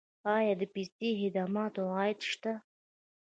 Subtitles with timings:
[0.35, 2.53] آیا د پستي خدماتو عاید شته؟